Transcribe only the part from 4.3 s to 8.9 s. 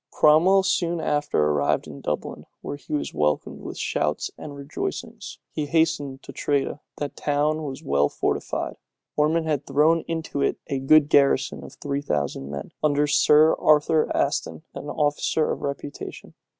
and rejoicings. He hastened to Tredah. That town was well fortified: